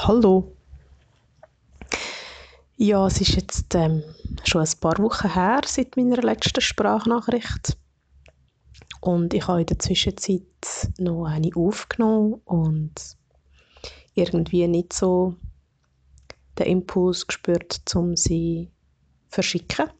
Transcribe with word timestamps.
Hallo. 0.00 0.56
Ja, 2.76 3.08
es 3.08 3.20
ist 3.20 3.34
jetzt 3.34 3.74
ähm, 3.74 4.04
schon 4.44 4.62
ein 4.62 4.80
paar 4.80 4.96
Wochen 4.98 5.34
her 5.34 5.60
seit 5.66 5.96
meiner 5.96 6.22
letzten 6.22 6.60
Sprachnachricht. 6.60 7.76
Und 9.00 9.34
ich 9.34 9.48
habe 9.48 9.60
in 9.60 9.66
der 9.66 9.80
Zwischenzeit 9.80 10.42
noch 10.98 11.24
eine 11.24 11.50
aufgenommen 11.54 12.34
und 12.44 12.92
irgendwie 14.14 14.68
nicht 14.68 14.92
so 14.92 15.34
den 16.58 16.66
Impuls 16.66 17.26
gespürt, 17.26 17.82
um 17.96 18.14
sie 18.14 18.70
zu 18.70 19.34
verschicken. 19.34 19.90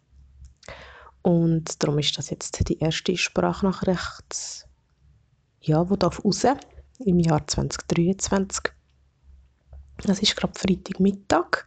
Und 1.23 1.83
darum 1.83 1.99
ist 1.99 2.17
das 2.17 2.31
jetzt 2.31 2.69
die 2.69 2.79
erste 2.79 3.17
Sprachnachricht, 3.17 4.65
ja, 5.61 5.85
die 5.85 5.99
darf 5.99 6.25
raus 6.25 6.47
im 7.01 7.19
Jahr 7.19 7.45
2023. 7.45 8.78
Es 10.05 10.23
ist 10.23 10.37
gerade 10.37 10.59
Freitagmittag 10.59 11.67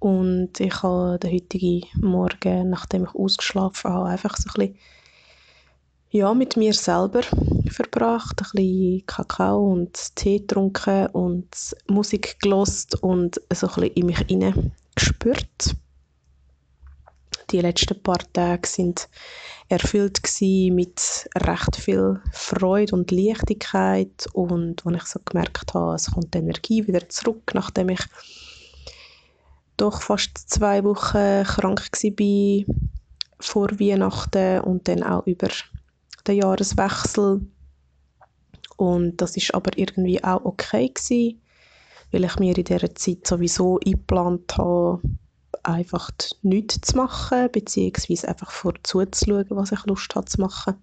und 0.00 0.58
ich 0.58 0.82
habe 0.82 1.18
den 1.18 1.32
heutigen 1.32 1.84
Morgen, 2.00 2.70
nachdem 2.70 3.04
ich 3.04 3.14
ausgeschlafen 3.14 3.90
habe, 3.90 4.08
einfach 4.08 4.36
so 4.36 4.48
ein 4.50 4.72
bisschen 4.72 4.78
ja, 6.10 6.32
mit 6.34 6.56
mir 6.56 6.72
selber 6.72 7.22
verbracht, 7.70 8.40
ein 8.40 8.50
bisschen 8.52 9.06
Kakao 9.06 9.72
und 9.72 10.16
Tee 10.16 10.38
getrunken 10.38 11.06
und 11.08 11.48
Musik 11.86 12.40
gelost 12.40 13.02
und 13.02 13.40
so 13.52 13.68
ein 13.68 13.74
bisschen 13.74 13.94
in 13.94 14.06
mich 14.06 14.18
hinein 14.20 14.72
gespürt. 14.94 15.76
Die 17.50 17.60
letzten 17.60 18.02
paar 18.02 18.20
Tage 18.34 18.68
sind 18.68 19.08
erfüllt 19.68 20.20
mit 20.40 21.28
recht 21.34 21.76
viel 21.76 22.20
Freude 22.30 22.94
und 22.94 23.10
Leichtigkeit. 23.10 24.26
Und 24.34 24.84
wo 24.84 24.90
ich 24.90 25.04
so 25.04 25.18
gemerkt 25.24 25.72
habe, 25.72 25.94
es 25.94 26.10
kommt 26.10 26.34
die 26.34 26.38
Energie 26.38 26.86
wieder 26.86 27.08
zurück, 27.08 27.52
nachdem 27.54 27.88
ich 27.88 28.00
doch 29.78 30.02
fast 30.02 30.36
zwei 30.50 30.84
Wochen 30.84 31.44
krank 31.44 31.88
war 31.90 32.74
vor 33.40 33.68
Weihnachten 33.80 34.60
und 34.60 34.88
dann 34.88 35.02
auch 35.02 35.26
über 35.26 35.48
den 36.26 36.36
Jahreswechsel. 36.36 37.40
Und 38.76 39.16
das 39.16 39.36
ist 39.36 39.54
aber 39.54 39.76
irgendwie 39.78 40.22
auch 40.22 40.44
okay 40.44 40.88
gewesen, 40.88 41.40
weil 42.12 42.24
ich 42.24 42.38
mir 42.38 42.56
in 42.56 42.64
dieser 42.64 42.94
Zeit 42.94 43.26
sowieso 43.26 43.78
eingeplant 43.84 44.58
habe, 44.58 45.00
einfach 45.68 46.10
nichts 46.42 46.80
zu 46.80 46.96
machen, 46.96 47.50
beziehungsweise 47.52 48.28
einfach 48.28 48.50
vorzuzuschauen, 48.50 49.46
was 49.50 49.72
ich 49.72 49.84
Lust 49.86 50.14
habe 50.14 50.26
zu 50.26 50.40
machen. 50.40 50.74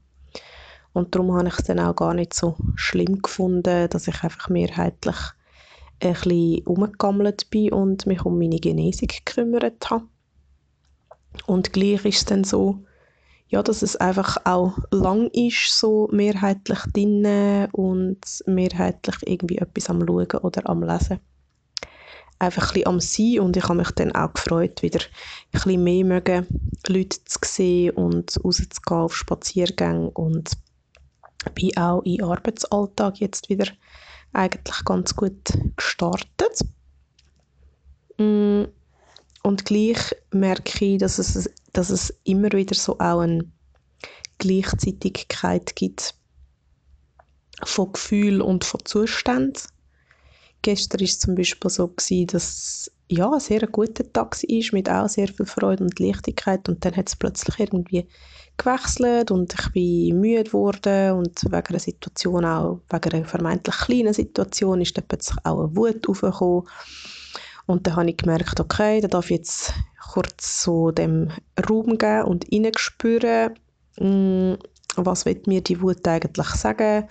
Und 0.93 1.13
darum 1.13 1.33
habe 1.35 1.47
ich 1.47 1.55
es 1.57 1.65
dann 1.65 1.79
auch 1.79 1.95
gar 1.95 2.13
nicht 2.13 2.33
so 2.33 2.55
schlimm 2.75 3.21
gefunden, 3.21 3.89
dass 3.89 4.07
ich 4.07 4.23
einfach 4.23 4.47
mehrheitlich 4.49 5.17
ein 6.01 6.13
bisschen 6.13 6.65
umgegammelt 6.65 7.49
bin 7.49 7.73
und 7.73 8.05
mich 8.05 8.23
um 8.23 8.37
meine 8.37 8.59
Genesung 8.59 9.07
gekümmert 9.07 9.89
habe. 9.89 10.05
Und 11.47 11.73
gleich 11.73 12.05
ist 12.05 12.17
es 12.17 12.25
dann 12.25 12.43
so, 12.43 12.79
ja, 13.47 13.61
dass 13.61 13.81
es 13.81 13.95
einfach 13.97 14.37
auch 14.45 14.77
lang 14.91 15.29
ist, 15.31 15.77
so 15.77 16.07
mehrheitlich 16.11 16.79
drinnen 16.93 17.69
und 17.71 18.19
mehrheitlich 18.45 19.15
irgendwie 19.25 19.57
etwas 19.57 19.89
am 19.89 20.05
Schauen 20.05 20.27
oder 20.41 20.69
am 20.69 20.83
Lesen 20.83 21.19
einfach 22.39 22.75
ein 22.75 22.87
am 22.87 22.99
Sein 22.99 23.39
und 23.39 23.57
ich 23.57 23.63
habe 23.63 23.75
mich 23.75 23.91
dann 23.91 24.13
auch 24.13 24.33
gefreut, 24.33 24.81
wieder 24.81 24.99
ein 24.99 25.51
bisschen 25.51 25.83
mehr 25.83 26.05
mögen, 26.05 26.47
Leute 26.87 27.23
zu 27.25 27.39
sehen 27.43 27.91
und 27.91 28.37
rauszugehen 28.43 29.01
auf 29.01 29.15
Spaziergänge 29.15 30.09
und 30.11 30.51
bin 31.53 31.77
auch 31.77 32.01
im 32.03 32.23
Arbeitsalltag 32.23 33.19
jetzt 33.19 33.49
wieder 33.49 33.67
eigentlich 34.33 34.83
ganz 34.85 35.15
gut 35.15 35.53
gestartet. 35.75 36.59
Mm, 38.17 38.63
und 39.43 39.65
gleich 39.65 40.15
merke 40.31 40.85
ich, 40.85 40.97
dass 40.97 41.19
es, 41.19 41.49
dass 41.71 41.89
es 41.89 42.13
immer 42.23 42.51
wieder 42.51 42.75
so 42.75 42.99
auch 42.99 43.19
eine 43.19 43.49
Gleichzeitigkeit 44.39 45.75
gibt 45.75 46.15
von 47.63 47.93
Gefühl 47.93 48.41
und 48.41 48.65
von 48.65 48.83
Zuständen 48.83 49.61
Gestern 50.65 51.01
war 51.01 51.05
es 51.05 51.19
zum 51.19 51.35
Beispiel 51.35 51.69
so, 51.69 51.89
gewesen, 51.89 52.25
dass 52.25 52.91
ja, 53.07 53.31
ein 53.31 53.39
sehr 53.39 53.67
guter 53.67 54.11
Tag 54.11 54.35
war, 54.35 54.69
mit 54.71 54.89
auch 54.89 55.07
sehr 55.07 55.27
viel 55.27 55.45
Freude 55.45 55.83
und 55.83 55.99
Leichtigkeit. 55.99 56.67
Und 56.67 56.83
dann 56.83 56.95
hat 56.95 57.07
es 57.07 57.15
plötzlich 57.15 57.59
irgendwie 57.59 58.07
gewechselt 58.57 59.29
und 59.29 59.53
ich 59.53 59.71
bin 59.73 60.19
müde 60.19 60.45
geworden 60.45 61.19
und 61.19 61.43
wegen 61.43 61.67
einer 61.67 61.77
Situation 61.77 62.45
auch, 62.45 62.79
wegen 62.89 63.13
einer 63.13 63.25
vermeintlich 63.25 63.75
kleinen 63.75 64.13
Situation 64.15 64.81
ist 64.81 64.97
dann 64.97 65.05
plötzlich 65.07 65.37
auch 65.43 65.59
eine 65.59 65.75
Wut 65.75 66.09
aufgekommen. 66.09 66.67
Und 67.67 67.85
dann 67.85 67.97
habe 67.97 68.09
ich 68.09 68.17
gemerkt, 68.17 68.59
okay, 68.59 69.01
da 69.01 69.07
darf 69.07 69.25
ich 69.25 69.37
jetzt 69.37 69.73
kurz 70.13 70.63
so 70.63 70.89
dem 70.89 71.29
Raum 71.69 71.99
geben 71.99 72.23
und 72.23 72.45
hineinspüren, 72.45 73.53
mm, 73.99 74.53
was 74.95 75.27
wird 75.27 75.45
mir 75.45 75.61
die 75.61 75.79
Wut 75.79 76.07
eigentlich 76.07 76.47
sagen 76.47 77.07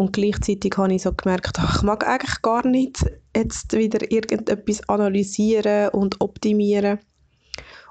und 0.00 0.14
gleichzeitig 0.14 0.78
habe 0.78 0.94
ich 0.94 1.02
so 1.02 1.12
gemerkt, 1.12 1.58
ach, 1.58 1.76
ich 1.76 1.82
mag 1.82 2.08
eigentlich 2.08 2.40
gar 2.40 2.66
nicht 2.66 3.04
jetzt 3.36 3.76
wieder 3.76 4.10
irgendetwas 4.10 4.88
analysieren 4.88 5.90
und 5.90 6.22
optimieren. 6.22 7.00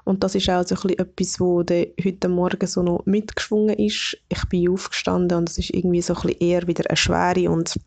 Und 0.02 0.24
das 0.24 0.34
ist 0.34 0.50
auch 0.50 0.66
so 0.66 0.74
ein 0.74 0.98
etwas, 0.98 1.38
wo 1.38 1.60
heute 1.60 2.28
Morgen 2.28 2.66
so 2.66 2.82
noch 2.82 3.06
mitgeschwungen 3.06 3.78
ist. 3.78 4.16
Ich 4.28 4.44
bin 4.48 4.72
aufgestanden 4.72 5.38
und 5.38 5.50
es 5.50 5.58
ist 5.58 5.70
irgendwie 5.70 6.02
so 6.02 6.16
ein 6.16 6.30
eher 6.40 6.66
wieder 6.66 6.82
eine 6.90 6.96
Schwere 6.96 7.48
und 7.48 7.78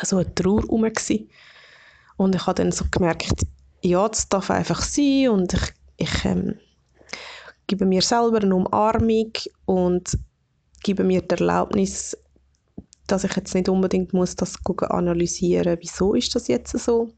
so 0.00 0.18
eine 0.18 0.32
Trauer 0.32 0.62
herum. 0.62 0.88
Und 2.18 2.34
ich 2.36 2.46
habe 2.46 2.54
dann 2.54 2.70
so 2.70 2.84
gemerkt, 2.88 3.46
ja, 3.82 4.08
das 4.08 4.28
darf 4.28 4.52
einfach 4.52 4.80
sein 4.80 5.28
und 5.28 5.54
ich, 5.54 5.74
ich 5.96 6.24
ähm, 6.24 6.54
gebe 7.66 7.84
mir 7.84 8.02
selber 8.02 8.42
eine 8.42 8.54
Umarmung 8.54 9.32
und 9.64 10.16
gebe 10.84 11.02
mir 11.02 11.22
die 11.22 11.34
Erlaubnis, 11.34 12.16
dass 13.10 13.24
ich 13.24 13.34
jetzt 13.36 13.54
nicht 13.54 13.68
unbedingt 13.68 14.12
muss 14.12 14.36
das 14.36 14.58
analysieren 14.66 15.78
wieso 15.80 16.14
ist 16.14 16.34
das 16.34 16.48
jetzt 16.48 16.78
so. 16.78 17.12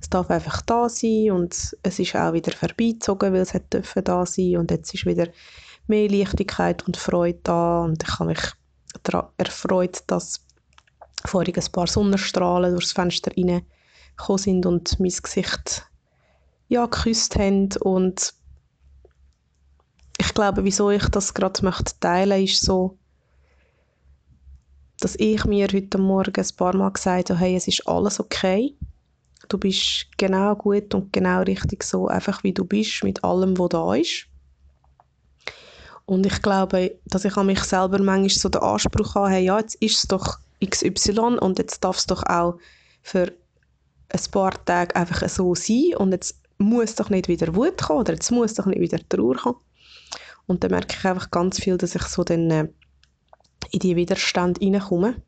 Es 0.00 0.10
darf 0.10 0.30
einfach 0.30 0.60
da 0.62 0.88
sein 0.88 1.30
und 1.30 1.76
es 1.82 1.98
ist 1.98 2.14
auch 2.14 2.32
wieder 2.32 2.52
vorbeizogen, 2.52 3.32
weil 3.32 3.40
es 3.40 3.54
hat 3.54 3.64
da 3.70 4.26
sein 4.26 4.56
und 4.56 4.70
jetzt 4.70 4.92
ist 4.92 5.06
wieder 5.06 5.28
mehr 5.86 6.08
Leichtigkeit 6.08 6.86
und 6.86 6.96
Freude 6.96 7.40
da 7.42 7.84
und 7.84 8.02
ich 8.02 8.18
habe 8.18 8.30
mich 8.30 8.40
erfreut, 9.38 10.02
dass 10.06 10.44
vorhin 11.24 11.54
ein 11.54 11.72
paar 11.72 11.86
Sonnenstrahlen 11.86 12.72
durchs 12.72 12.92
Fenster 12.92 13.30
reingekommen 13.30 14.38
sind 14.38 14.66
und 14.66 15.00
mein 15.00 15.12
Gesicht 15.22 15.86
ja, 16.68 16.86
geküsst 16.86 17.36
haben 17.36 17.70
und 17.80 18.34
ich 20.18 20.34
glaube, 20.34 20.64
wieso 20.64 20.90
ich 20.90 21.08
das 21.08 21.34
gerade 21.34 21.64
möchte 21.64 21.98
teilen, 22.00 22.44
ist 22.44 22.62
so, 22.62 22.98
dass 25.02 25.16
ich 25.18 25.44
mir 25.46 25.66
heute 25.72 25.98
Morgen 25.98 26.40
ein 26.40 26.56
paar 26.56 26.76
Mal 26.76 26.92
gesagt 26.92 27.30
habe, 27.30 27.40
hey, 27.40 27.56
es 27.56 27.66
ist 27.66 27.88
alles 27.88 28.20
okay. 28.20 28.76
Du 29.48 29.58
bist 29.58 30.06
genau 30.16 30.54
gut 30.54 30.94
und 30.94 31.12
genau 31.12 31.42
richtig 31.42 31.82
so, 31.82 32.06
einfach 32.06 32.44
wie 32.44 32.52
du 32.52 32.64
bist, 32.64 33.02
mit 33.02 33.22
allem, 33.24 33.58
was 33.58 33.70
da 33.70 33.94
ist. 33.94 34.26
Und 36.06 36.24
ich 36.24 36.40
glaube, 36.40 36.98
dass 37.06 37.24
ich 37.24 37.36
an 37.36 37.46
mich 37.46 37.64
selber 37.64 38.00
manchmal 38.00 38.28
so 38.28 38.48
den 38.48 38.62
Anspruch 38.62 39.16
habe, 39.16 39.30
hey, 39.30 39.44
ja, 39.44 39.58
jetzt 39.58 39.74
ist 39.76 39.96
es 39.96 40.02
doch 40.02 40.38
XY 40.64 41.38
und 41.40 41.58
jetzt 41.58 41.82
darf 41.82 41.98
es 41.98 42.06
doch 42.06 42.22
auch 42.26 42.58
für 43.02 43.32
ein 44.08 44.30
paar 44.30 44.64
Tage 44.64 44.94
einfach 44.94 45.28
so 45.28 45.56
sein 45.56 45.96
und 45.96 46.12
jetzt 46.12 46.36
muss 46.58 46.94
doch 46.94 47.10
nicht 47.10 47.26
wieder 47.26 47.56
Wut 47.56 47.82
kommen 47.82 48.00
oder 48.00 48.12
jetzt 48.12 48.30
muss 48.30 48.54
doch 48.54 48.66
nicht 48.66 48.80
wieder 48.80 49.00
Trauer 49.08 49.34
kommen. 49.34 49.58
Und 50.46 50.62
dann 50.62 50.70
merke 50.70 50.96
ich 50.96 51.04
einfach 51.04 51.30
ganz 51.32 51.58
viel, 51.58 51.76
dass 51.76 51.96
ich 51.96 52.02
so 52.02 52.22
dann 52.22 52.50
äh, 52.50 52.68
in 53.72 53.80
die 53.80 53.96
Widerstand 53.96 54.58
hineinkomme. 54.58 55.20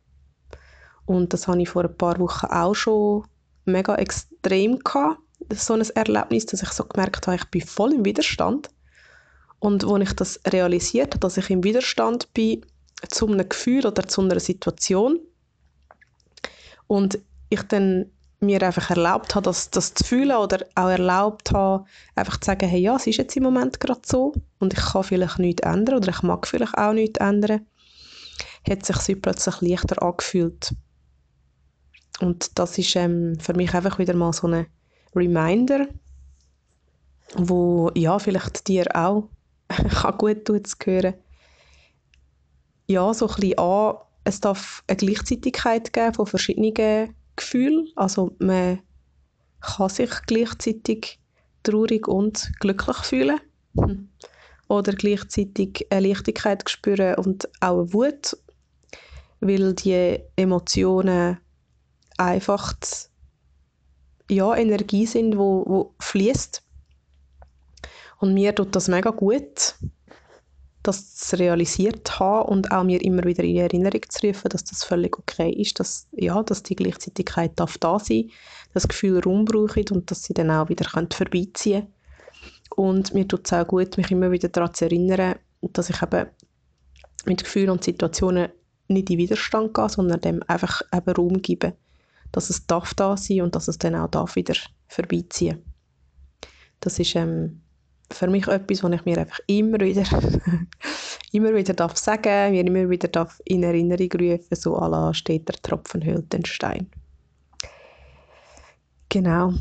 Und 1.06 1.32
das 1.32 1.48
habe 1.48 1.60
ich 1.60 1.68
vor 1.68 1.84
ein 1.84 1.96
paar 1.96 2.18
Wochen 2.18 2.46
auch 2.46 2.74
schon 2.74 3.24
mega 3.64 3.96
extrem 3.96 4.78
gehabt, 4.78 5.20
so 5.52 5.74
ein 5.74 5.82
Erlebnis, 5.94 6.46
dass 6.46 6.62
ich 6.62 6.70
so 6.70 6.84
gemerkt 6.84 7.26
habe, 7.26 7.36
ich 7.36 7.44
bin 7.46 7.62
voll 7.62 7.92
im 7.92 8.04
Widerstand. 8.04 8.70
Und 9.58 9.84
als 9.84 10.08
ich 10.08 10.16
das 10.16 10.40
realisiert 10.46 11.14
habe, 11.14 11.20
dass 11.20 11.36
ich 11.36 11.50
im 11.50 11.64
Widerstand 11.64 12.32
bin 12.34 12.64
zu 13.08 13.26
einem 13.26 13.48
Gefühl 13.48 13.86
oder 13.86 14.06
zu 14.06 14.22
einer 14.22 14.40
Situation 14.40 15.18
und 16.86 17.18
ich 17.48 17.62
dann 17.62 18.10
mir 18.40 18.62
einfach 18.62 18.90
erlaubt 18.90 19.34
habe, 19.34 19.44
das, 19.44 19.70
das 19.70 19.94
zu 19.94 20.04
fühlen 20.04 20.36
oder 20.36 20.66
auch 20.74 20.88
erlaubt 20.88 21.52
habe, 21.52 21.84
einfach 22.14 22.38
zu 22.38 22.46
sagen, 22.46 22.68
hey, 22.68 22.80
ja, 22.80 22.96
es 22.96 23.06
ist 23.06 23.16
jetzt 23.16 23.36
im 23.36 23.42
Moment 23.42 23.80
gerade 23.80 24.02
so 24.04 24.34
und 24.58 24.74
ich 24.74 24.80
kann 24.80 25.04
vielleicht 25.04 25.38
nichts 25.38 25.66
ändern 25.66 25.96
oder 25.96 26.08
ich 26.10 26.22
mag 26.22 26.46
vielleicht 26.46 26.76
auch 26.76 26.92
nichts 26.92 27.20
ändern, 27.20 27.66
hat 28.68 28.84
sich 28.84 28.96
sie 28.96 29.16
plötzlich 29.16 29.60
leichter 29.60 30.02
angefühlt. 30.02 30.74
Und 32.20 32.58
das 32.58 32.78
ist 32.78 32.96
ähm, 32.96 33.38
für 33.40 33.54
mich 33.54 33.74
einfach 33.74 33.98
wieder 33.98 34.14
mal 34.14 34.32
so 34.32 34.46
ein 34.46 34.66
Reminder, 35.14 35.88
wo 37.36 37.90
ja, 37.94 38.18
vielleicht 38.18 38.68
dir 38.68 38.86
auch 38.94 39.28
kann 39.68 40.18
gut 40.18 40.44
tun 40.44 40.64
zu 40.64 40.76
hören. 40.84 41.14
Ja, 42.86 43.12
so 43.14 43.28
ein 43.28 43.34
bisschen 43.34 43.58
an, 43.58 43.94
es 44.24 44.40
darf 44.40 44.84
eine 44.86 44.96
Gleichzeitigkeit 44.96 45.92
geben 45.92 46.14
von 46.14 46.26
verschiedenen 46.26 47.14
Gefühlen. 47.36 47.88
Also 47.96 48.34
man 48.38 48.80
kann 49.60 49.88
sich 49.88 50.10
gleichzeitig 50.26 51.18
traurig 51.62 52.06
und 52.08 52.52
glücklich 52.60 52.96
fühlen. 52.98 53.40
Hm. 53.78 54.08
Oder 54.68 54.92
gleichzeitig 54.92 55.86
eine 55.90 56.08
Leichtigkeit 56.08 56.68
spüren 56.68 57.16
und 57.16 57.48
auch 57.60 57.80
eine 57.80 57.92
Wut, 57.92 58.36
weil 59.44 59.74
die 59.74 60.20
Emotionen 60.36 61.38
einfach 62.16 62.74
ja, 64.30 64.54
Energie 64.56 65.06
sind, 65.06 65.36
wo, 65.36 65.64
wo 65.66 65.94
fließt. 66.00 66.62
Und 68.20 68.34
mir 68.34 68.54
tut 68.54 68.74
das 68.74 68.88
mega 68.88 69.10
gut, 69.10 69.74
das 70.82 71.14
zu 71.16 71.38
realisiert 71.38 72.18
haben 72.18 72.48
und 72.48 72.72
auch 72.72 72.84
mir 72.84 73.02
immer 73.02 73.24
wieder 73.24 73.44
in 73.44 73.56
Erinnerung 73.56 74.00
zu 74.08 74.26
rufen, 74.26 74.48
dass 74.48 74.64
das 74.64 74.84
völlig 74.84 75.18
okay 75.18 75.50
ist, 75.50 75.78
dass, 75.78 76.06
ja, 76.12 76.42
dass 76.42 76.62
die 76.62 76.76
Gleichzeitigkeit 76.76 77.52
darf 77.56 77.78
da 77.78 77.98
sein 77.98 78.30
das 78.72 78.88
Gefühl 78.88 79.20
Raum 79.20 79.44
braucht 79.44 79.92
und 79.92 80.10
dass 80.10 80.24
sie 80.24 80.34
dann 80.34 80.50
auch 80.50 80.68
wieder 80.68 80.88
vorbeiziehen 80.88 81.82
können. 81.82 81.92
Und 82.76 83.14
mir 83.14 83.26
tut 83.28 83.46
es 83.46 83.52
auch 83.52 83.66
gut, 83.66 83.96
mich 83.96 84.10
immer 84.10 84.32
wieder 84.32 84.48
daran 84.48 84.74
zu 84.74 84.86
erinnern, 84.86 85.36
dass 85.60 85.90
ich 85.90 86.02
eben 86.02 86.26
mit 87.24 87.44
Gefühlen 87.44 87.70
und 87.70 87.84
Situationen 87.84 88.48
nicht 88.88 89.10
in 89.10 89.18
Widerstand 89.18 89.74
gehe, 89.74 89.88
sondern 89.88 90.20
dem 90.20 90.42
einfach 90.46 90.82
eben 90.92 91.14
Raum 91.14 91.42
gebe, 91.42 91.74
dass 92.32 92.50
es 92.50 92.66
darf 92.66 92.94
da 92.94 93.16
sein 93.16 93.42
und 93.42 93.54
dass 93.54 93.68
es 93.68 93.78
dann 93.78 93.94
auch 93.94 94.10
darf 94.10 94.36
wieder 94.36 94.54
vorbeiziehen. 94.88 95.62
Das 96.80 96.98
ist 96.98 97.14
ähm, 97.16 97.62
für 98.10 98.28
mich 98.28 98.46
etwas, 98.46 98.82
was 98.82 98.92
ich 98.92 99.04
mir 99.04 99.18
einfach 99.18 99.40
immer 99.46 99.80
wieder, 99.80 100.04
immer 101.32 101.54
wieder 101.54 101.74
darf 101.74 101.96
sagen, 101.96 102.52
mir 102.52 102.66
immer 102.66 102.90
wieder 102.90 103.08
darf 103.08 103.40
in 103.44 103.62
Erinnerung 103.62 104.12
rufen, 104.12 104.56
so 104.56 104.78
la 104.78 105.14
steht 105.14 105.48
der 105.48 105.56
Tropfen 105.56 106.04
hüllt 106.04 106.32
den 106.32 106.44
Stein. 106.44 106.90
Genau. 109.08 109.54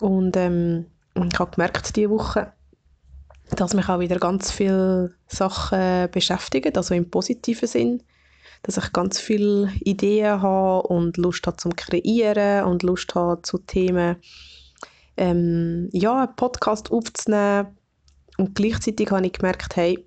Und 0.00 0.36
ähm, 0.36 0.86
ich 1.14 1.38
habe 1.38 1.50
gemerkt 1.50 1.96
diese 1.96 2.10
Woche, 2.10 2.52
dass 3.50 3.74
mich 3.74 3.88
auch 3.88 4.00
wieder 4.00 4.18
ganz 4.18 4.50
viele 4.50 5.14
Sachen 5.28 6.10
beschäftigen, 6.10 6.76
also 6.76 6.94
im 6.94 7.10
positiven 7.10 7.68
Sinn, 7.68 8.02
dass 8.62 8.76
ich 8.76 8.92
ganz 8.92 9.20
viele 9.20 9.70
Ideen 9.80 10.42
habe 10.42 10.88
und 10.88 11.16
Lust 11.16 11.46
habe 11.46 11.56
zum 11.56 11.76
Kreieren 11.76 12.64
und 12.64 12.82
Lust 12.82 13.14
habe 13.14 13.42
zu 13.42 13.58
Themen, 13.58 14.16
ähm, 15.16 15.88
ja, 15.92 16.24
einen 16.24 16.36
Podcast 16.36 16.90
aufzunehmen. 16.90 17.76
Und 18.38 18.54
gleichzeitig 18.54 19.10
habe 19.10 19.26
ich 19.26 19.32
gemerkt, 19.32 19.76
hey, 19.76 20.06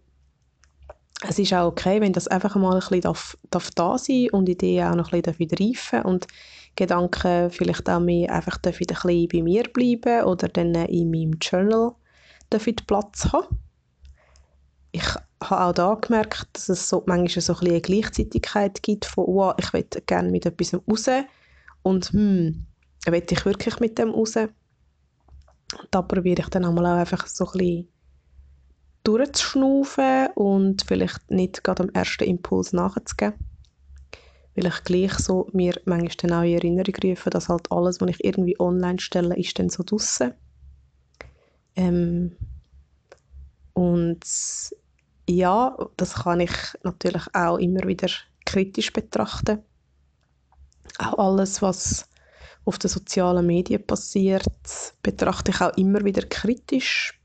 es 1.28 1.40
ist 1.40 1.54
auch 1.54 1.68
okay, 1.68 2.00
wenn 2.00 2.14
das 2.14 2.28
einfach 2.28 2.56
mal 2.56 2.74
ein 2.74 2.80
bisschen 2.80 3.02
darf, 3.02 3.38
darf 3.50 3.72
da 3.72 3.98
sein 3.98 4.30
und 4.32 4.48
Ideen 4.48 4.88
auch 4.88 4.96
noch 4.96 5.12
ein 5.12 5.22
bisschen 5.22 5.50
reifen 5.60 6.02
und 6.04 6.28
Gedanken 6.76 7.50
vielleicht 7.50 7.90
auch 7.90 8.00
mehr 8.00 8.32
einfach 8.32 8.58
ein 8.64 8.74
bisschen 8.74 9.28
bei 9.28 9.42
mir 9.42 9.64
bleiben 9.64 10.24
oder 10.26 10.48
dann 10.48 10.76
in 10.76 11.12
meinem 11.12 11.38
Journal 11.42 11.94
dürfen 12.52 12.76
Platz 12.88 13.32
haben. 13.32 13.58
Ich 14.92 15.06
habe 15.42 15.66
auch 15.66 15.74
da 15.74 15.94
gemerkt, 15.96 16.48
dass 16.54 16.70
es 16.70 16.90
so 16.90 17.04
manchmal 17.06 17.42
so 17.42 17.54
ein 17.54 17.68
eine 17.68 17.82
Gleichzeitigkeit 17.82 18.82
gibt 18.84 19.06
von 19.06 19.26
oh, 19.26 19.54
ich 19.58 19.72
will 19.74 19.86
gerne 20.06 20.32
mit 20.32 20.46
etwas 20.46 20.74
raus 20.74 21.10
und 21.84 22.12
hm, 22.12 22.66
will 23.06 23.24
ich 23.30 23.46
wirklich 23.46 23.80
mit 23.80 23.98
dem 23.98 24.12
raus? 24.12 24.36
Da 25.92 26.02
probiere 26.02 26.42
ich 26.42 26.50
dann 26.50 26.66
auch 26.66 26.84
einfach 26.84 27.28
so 27.28 27.46
ein 27.46 27.52
bisschen 27.52 27.88
durchzuschnaufen 29.04 30.28
und 30.36 30.84
vielleicht 30.84 31.32
nicht 31.32 31.64
gerade 31.64 31.84
am 31.84 31.90
ersten 31.90 32.26
Impuls 32.26 32.74
nachzugeben. 32.74 33.36
Weil 34.56 34.68
ich 34.68 34.84
gleich 34.84 35.14
so 35.14 35.48
mir 35.54 35.80
manchmal 35.86 36.16
dann 36.18 36.34
auch 36.34 36.44
in 36.44 36.56
Erinnerung 36.56 36.96
rufe, 37.04 37.30
dass 37.30 37.50
halt 37.50 37.72
alles, 37.72 38.02
was 38.02 38.10
ich 38.10 38.24
irgendwie 38.24 38.60
online 38.60 39.00
stelle, 39.00 39.38
ist 39.38 39.58
dann 39.58 39.70
so 39.70 39.84
draussen. 39.84 40.34
Ähm, 41.80 42.36
und 43.74 44.20
ja, 45.30 45.78
das 45.96 46.14
kann 46.14 46.42
ich 46.42 46.52
natürlich 46.84 47.24
auch 47.34 47.58
immer 47.58 47.88
wieder 47.88 48.10
kritisch 48.46 48.92
betrachten. 48.92 49.64
Auch 50.98 51.18
alles, 51.18 51.62
was 51.62 52.10
auf 52.66 52.80
den 52.80 52.90
sozialen 52.90 53.46
Medien 53.46 53.86
passiert, 53.86 54.46
betrachte 55.02 55.52
ich 55.52 55.62
auch 55.62 55.78
immer 55.78 56.04
wieder 56.04 56.24
kritisch. 56.24 57.18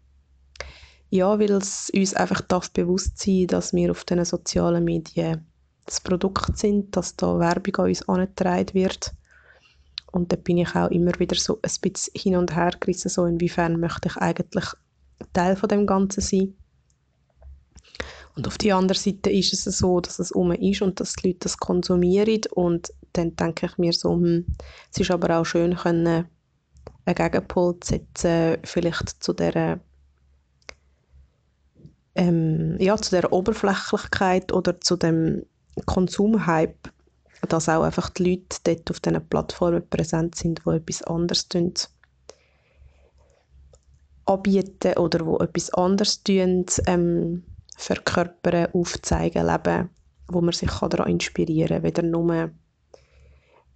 Ja, 1.10 1.38
weil 1.40 1.50
es 1.52 1.90
uns 1.90 2.14
einfach 2.14 2.40
darf 2.42 2.70
bewusst 2.70 3.18
sein, 3.18 3.48
dass 3.48 3.72
wir 3.72 3.90
auf 3.90 4.04
den 4.04 4.24
sozialen 4.24 4.84
Medien 4.84 5.46
das 5.84 6.00
Produkt 6.00 6.56
sind, 6.58 6.96
dass 6.96 7.16
da 7.16 7.38
Werbung 7.40 7.76
an 7.76 7.86
uns 7.86 8.08
angetragen 8.08 8.74
wird. 8.74 9.12
Und 10.14 10.30
da 10.30 10.36
bin 10.36 10.58
ich 10.58 10.76
auch 10.76 10.90
immer 10.90 11.18
wieder 11.18 11.34
so 11.34 11.58
ein 11.60 11.70
bisschen 11.82 12.12
hin 12.14 12.36
und 12.36 12.54
her 12.54 12.70
gerissen, 12.78 13.08
so 13.08 13.26
inwiefern 13.26 13.80
möchte 13.80 14.08
ich 14.08 14.16
eigentlich 14.16 14.66
Teil 15.32 15.56
von 15.56 15.68
dem 15.68 15.86
Ganzen 15.86 16.20
sein. 16.20 16.54
Und 18.36 18.46
auf 18.46 18.56
der 18.58 18.76
anderen 18.76 19.00
Seite 19.00 19.30
ist 19.30 19.52
es 19.52 19.64
so, 19.64 20.00
dass 20.00 20.20
es 20.20 20.30
um 20.30 20.52
ist 20.52 20.82
und 20.82 21.00
dass 21.00 21.14
die 21.14 21.28
Leute 21.28 21.40
das 21.40 21.58
konsumieren 21.58 22.42
und 22.52 22.92
dann 23.12 23.34
denke 23.34 23.66
ich 23.66 23.76
mir 23.76 23.92
so, 23.92 24.12
hm, 24.12 24.46
es 24.92 25.00
ist 25.00 25.10
aber 25.10 25.36
auch 25.38 25.44
schön 25.44 25.74
können, 25.74 26.28
einen 27.06 27.14
Gegenpol 27.14 27.78
zu 27.80 27.94
setzen, 27.94 28.58
vielleicht 28.62 29.22
zu 29.22 29.32
der 29.32 29.80
ähm, 32.14 32.76
ja, 32.78 32.96
zu 32.96 33.10
der 33.10 33.32
Oberflächlichkeit 33.32 34.52
oder 34.52 34.80
zu 34.80 34.96
dem 34.96 35.44
Konsumhype, 35.86 36.90
dass 37.46 37.68
auch 37.68 37.82
einfach 37.82 38.10
die 38.10 38.30
Leute 38.30 38.58
dort 38.64 38.90
auf 38.90 39.00
diesen 39.00 39.28
Plattformen 39.28 39.88
präsent 39.88 40.34
sind, 40.34 40.62
die 40.66 40.70
etwas 40.70 41.02
anderes 41.02 41.48
tun, 41.48 41.74
anbieten 44.26 44.98
oder 44.98 45.26
wo 45.26 45.38
etwas 45.38 45.70
anderes 45.74 46.22
tun, 46.22 46.66
ähm, 46.86 47.44
verkörpern, 47.76 48.68
aufzeigen, 48.72 49.46
leben, 49.46 49.90
wo 50.28 50.40
man 50.40 50.52
sich 50.52 50.70
daran 50.70 51.10
inspirieren 51.10 51.68
kann, 51.68 51.82
weder 51.82 52.02
nur 52.02 52.50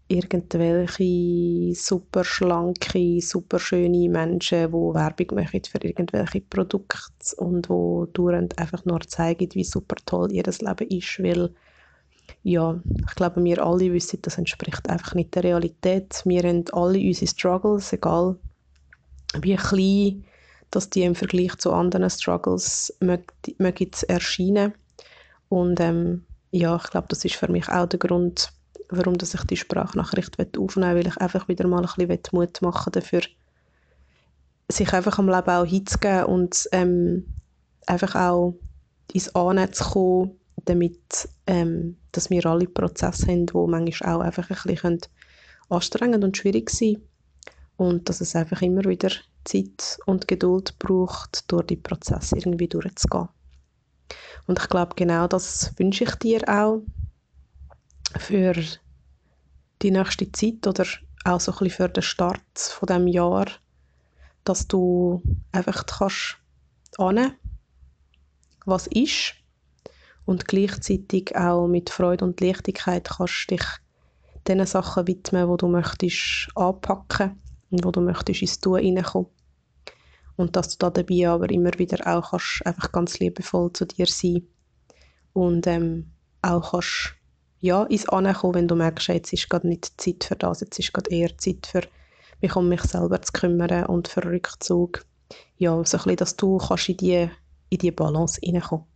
irgendwelche 0.09 1.75
super 1.75 2.25
schlanke, 2.25 3.20
super 3.20 3.59
schöne 3.59 4.09
Menschen, 4.09 4.69
die 4.69 4.73
Werbung 4.73 5.37
machen 5.37 5.61
für 5.65 5.85
irgendwelche 5.85 6.41
Produkte 6.41 7.37
und 7.37 7.69
wo 7.69 8.06
dauernd 8.06 8.59
einfach 8.59 8.85
nur 8.87 9.00
zeigen, 9.00 9.50
wie 9.53 9.65
super 9.65 9.97
toll 10.06 10.32
ihr 10.32 10.44
Leben 10.44 10.88
ist, 10.88 11.23
weil 11.23 11.50
ja, 12.43 12.81
ich 13.09 13.15
glaube, 13.15 13.43
wir 13.43 13.65
alle 13.65 13.93
wissen, 13.93 14.21
das 14.23 14.39
entspricht 14.39 14.89
einfach 14.89 15.15
nicht 15.15 15.35
der 15.35 15.45
Realität. 15.45 16.23
Wir 16.25 16.43
haben 16.43 16.65
alle 16.73 16.99
unsere 16.99 17.27
Struggles, 17.27 17.93
egal 17.93 18.37
wie 19.41 19.56
klein 19.56 20.25
dass 20.70 20.91
die 20.91 21.03
im 21.03 21.15
Vergleich 21.15 21.56
zu 21.56 21.73
anderen 21.73 22.11
Struggles 22.11 22.94
mögen 23.01 23.91
erscheinen. 24.08 24.75
Und 25.49 25.81
ähm, 25.81 26.25
ja, 26.51 26.77
ich 26.77 26.91
glaube, 26.91 27.08
das 27.08 27.25
ist 27.25 27.37
für 27.37 27.51
mich 27.51 27.69
auch 27.69 27.87
der 27.87 27.99
Grund, 27.99 28.53
warum 28.91 29.17
dass 29.17 29.35
ich 29.35 29.43
die 29.44 29.56
Sprachnachricht 29.56 30.39
aufnehmen 30.58 30.97
will, 30.97 31.05
weil 31.05 31.06
ich 31.06 31.17
einfach 31.19 31.49
wieder 31.49 31.67
mal 31.67 31.85
ein 31.85 32.08
bisschen 32.08 32.20
Mut 32.32 32.61
machen 32.63 32.93
dafür, 32.93 33.23
sich 34.70 34.93
einfach 34.93 35.19
am 35.19 35.29
Leben 35.29 35.49
auch 35.49 35.65
hinzugeben 35.65 36.25
und 36.25 36.69
ähm, 36.73 37.27
einfach 37.87 38.15
auch 38.15 38.55
ins 39.13 39.35
Annehmen 39.35 39.73
zu 39.73 39.85
kommen, 39.85 40.31
damit 40.67 41.29
ähm, 41.47 41.97
dass 42.19 42.31
wir 42.31 42.44
alle 42.46 42.67
Prozesse 42.67 43.29
haben, 43.29 43.46
die 43.46 43.53
manchmal 43.55 44.17
auch 44.17 44.20
einfach 44.22 44.51
ein 44.51 44.75
bisschen 44.75 44.98
anstrengend 45.69 46.25
und 46.25 46.37
schwierig 46.37 46.69
können. 46.77 47.01
Und 47.77 48.08
dass 48.08 48.20
es 48.20 48.34
einfach 48.34 48.60
immer 48.60 48.82
wieder 48.87 49.10
Zeit 49.44 50.01
und 50.05 50.27
Geduld 50.27 50.77
braucht, 50.81 51.44
durch 51.46 51.67
die 51.67 51.77
Prozesse 51.77 52.37
irgendwie 52.37 52.67
durchzugehen. 52.67 53.29
Und 54.48 54.58
ich 54.58 54.69
glaube, 54.69 54.96
genau 54.96 55.29
das 55.29 55.72
wünsche 55.77 56.03
ich 56.03 56.15
dir 56.17 56.43
auch 56.48 56.82
für 58.19 58.55
die 59.81 59.93
nächste 59.93 60.32
Zeit 60.32 60.67
oder 60.67 60.87
auch 61.25 61.39
so 61.39 61.53
ein 61.53 61.58
bisschen 61.58 61.70
für 61.70 61.89
den 61.89 62.03
Start 62.03 62.58
von 62.58 62.89
dem 62.89 63.06
Jahr, 63.06 63.46
dass 64.43 64.67
du 64.67 65.22
einfach 65.53 65.87
kannst 65.87 66.37
annehmen, 66.96 67.37
was 68.67 68.89
ist 68.89 69.34
und 70.29 70.47
gleichzeitig 70.47 71.35
auch 71.37 71.69
mit 71.69 71.89
Freude 71.89 72.23
und 72.23 72.39
Leichtigkeit 72.43 73.08
kannst 73.08 73.51
dich 73.51 73.63
den 74.47 74.65
Sachen 74.67 75.06
widmen, 75.06 75.49
wo 75.49 75.56
du 75.56 75.69
möchtest 75.69 76.51
anpacken 76.55 77.41
und 77.70 77.82
wo 77.82 77.91
du 77.91 78.03
möchtest 78.03 78.43
ins 78.43 78.61
Tun 78.61 78.79
hineinkommen. 78.79 79.31
Und 80.37 80.55
dass 80.55 80.77
du 80.77 80.77
da 80.81 80.91
dabei 80.91 81.31
aber 81.31 81.49
immer 81.49 81.70
wieder 81.79 82.06
auch 82.06 82.32
kannst, 82.32 82.61
einfach 82.67 82.93
ganz 82.93 83.19
liebevoll 83.20 83.73
zu 83.73 83.87
dir 83.87 84.05
sein 84.06 84.47
und 85.32 85.67
ähm, 85.67 86.11
auch 86.43 86.73
kannst 86.73 87.15
ja, 87.61 87.85
ins 87.85 88.06
Ankommen, 88.11 88.55
wenn 88.55 88.69
du 88.69 88.75
merkst, 88.75 89.08
jetzt 89.08 89.32
ist 89.32 89.49
gerade 89.49 89.67
nicht 89.67 89.99
Zeit 89.99 90.25
für 90.25 90.37
das, 90.37 90.61
jetzt 90.61 90.79
ist 90.79 90.93
gerade 90.93 91.11
eher 91.11 91.39
Zeit 91.39 91.67
für 91.67 91.85
mich 92.43 92.55
um 92.55 92.69
mich 92.69 92.82
selber 92.82 93.23
zu 93.23 93.32
kümmern 93.32 93.87
und 93.87 94.08
für 94.08 94.23
Rückzug. 94.23 95.06
Ja, 95.56 95.82
so 95.87 95.97
ein 95.97 96.03
bisschen, 96.03 96.17
dass 96.17 96.37
du 96.37 96.58
kannst 96.58 96.91
in 96.91 96.99
die, 96.99 97.31
in 97.70 97.79
die 97.79 97.93
Balance 97.93 98.39
hineinkommen 98.43 98.88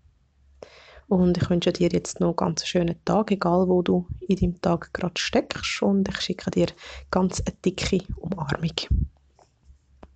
Und 1.12 1.36
ich 1.36 1.50
wünsche 1.50 1.74
dir 1.74 1.90
jetzt 1.90 2.20
noch 2.20 2.28
einen 2.28 2.36
ganz 2.36 2.66
schönen 2.66 2.96
Tag, 3.04 3.30
egal 3.32 3.68
wo 3.68 3.82
du 3.82 4.06
in 4.26 4.36
deinem 4.36 4.62
Tag 4.62 4.94
gerade 4.94 5.20
steckst. 5.20 5.82
Und 5.82 6.08
ich 6.08 6.18
schicke 6.22 6.50
dir 6.50 6.68
ganz 7.10 7.42
eine 7.42 7.54
dicke 7.62 7.98
Umarmung. 8.16 9.11